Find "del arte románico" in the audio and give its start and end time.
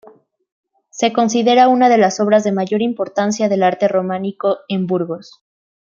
3.49-4.57